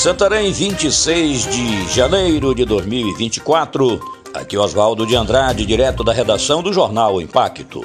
[0.00, 4.00] Santarém, 26 de janeiro de 2024.
[4.32, 7.82] Aqui Oswaldo de Andrade, direto da redação do jornal Impacto.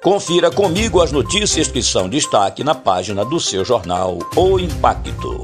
[0.00, 5.42] Confira comigo as notícias que são destaque na página do seu jornal O Impacto.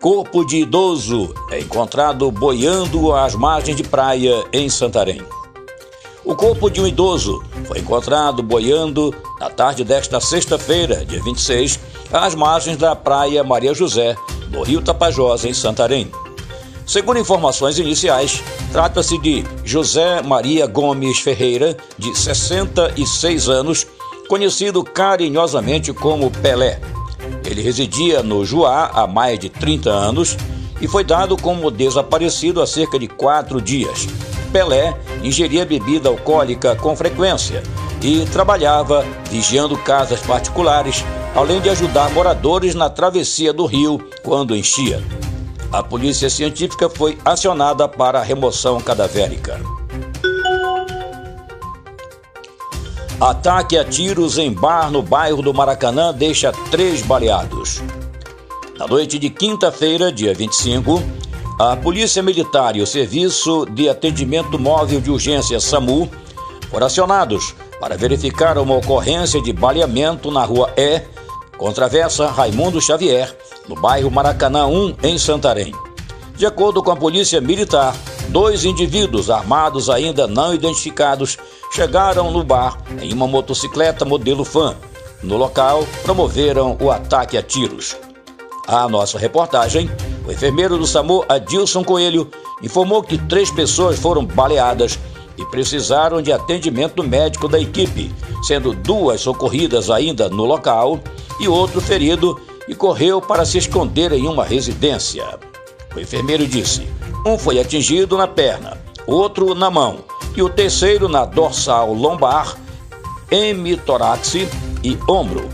[0.00, 5.20] Corpo de idoso é encontrado boiando às margens de praia em Santarém.
[6.24, 11.78] O corpo de um idoso foi encontrado boiando na tarde desta sexta-feira, dia 26,
[12.10, 14.16] às margens da praia Maria José,
[14.50, 16.10] no Rio Tapajós, em Santarém.
[16.86, 23.86] Segundo informações iniciais, trata-se de José Maria Gomes Ferreira, de 66 anos,
[24.28, 26.80] conhecido carinhosamente como Pelé.
[27.44, 30.36] Ele residia no Juá há mais de 30 anos
[30.80, 34.06] e foi dado como desaparecido há cerca de quatro dias.
[34.52, 37.62] Pelé ingeria bebida alcoólica com frequência
[38.00, 41.04] e trabalhava vigiando casas particulares,
[41.36, 45.02] além de ajudar moradores na travessia do rio quando enchia.
[45.70, 49.60] A polícia científica foi acionada para a remoção cadavérica.
[53.20, 57.82] Ataque a tiros em bar no bairro do Maracanã deixa três baleados.
[58.78, 61.02] Na noite de quinta-feira, dia 25,
[61.58, 66.08] a Polícia Militar e o Serviço de Atendimento Móvel de Urgência SAMU
[66.70, 71.00] foram acionados para verificar uma ocorrência de baleamento na rua E,
[71.58, 73.34] Contravessa Raimundo Xavier,
[73.68, 75.72] no bairro Maracanã 1, em Santarém.
[76.36, 77.96] De acordo com a Polícia Militar,
[78.28, 81.38] dois indivíduos armados ainda não identificados
[81.72, 84.76] chegaram no bar em uma motocicleta modelo Fan.
[85.22, 87.96] No local, promoveram o ataque a tiros.
[88.68, 89.90] A nossa reportagem
[90.26, 92.28] o enfermeiro do SAMU, Adilson Coelho,
[92.60, 94.98] informou que três pessoas foram baleadas
[95.38, 98.12] e precisaram de atendimento médico da equipe,
[98.42, 100.98] sendo duas socorridas ainda no local
[101.40, 105.38] e outro ferido e correu para se esconder em uma residência.
[105.94, 106.86] O enfermeiro disse:
[107.24, 110.04] um foi atingido na perna, outro na mão
[110.36, 112.56] e o terceiro na dorsal lombar,
[113.30, 114.48] hemitoraxe
[114.84, 115.48] e ombro.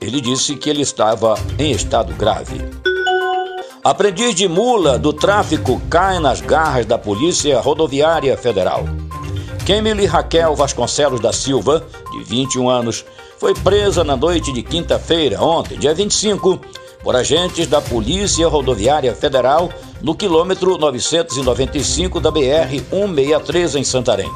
[0.00, 2.60] Ele disse que ele estava em estado grave.
[3.82, 8.84] Aprendiz de mula do tráfico cai nas garras da Polícia Rodoviária Federal.
[9.66, 13.04] Kemily Raquel Vasconcelos da Silva, de 21 anos,
[13.44, 16.58] foi presa na noite de quinta-feira, ontem, dia 25,
[17.02, 19.68] por agentes da Polícia Rodoviária Federal
[20.00, 24.30] no quilômetro 995 da BR-163 em Santarém.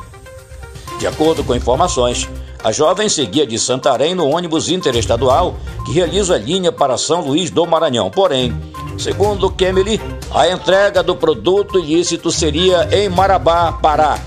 [0.99, 2.29] De acordo com informações,
[2.63, 7.51] a jovem seguia de Santarém no ônibus interestadual que realiza a linha para São Luís
[7.51, 8.11] do Maranhão.
[8.11, 8.55] Porém,
[8.99, 9.99] Segundo Kemily,
[10.31, 14.19] a entrega do produto ilícito seria em Marabá, Pará.